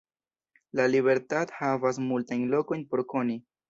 La 0.79 0.87
Libertad 0.93 1.53
havas 1.61 2.03
multajn 2.09 2.51
lokojn 2.59 2.87
por 2.93 3.09
koni. 3.17 3.43